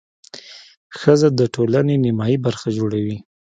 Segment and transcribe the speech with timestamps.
[0.99, 3.17] ښځه د ټولنې نیمایي برخه جوړوي.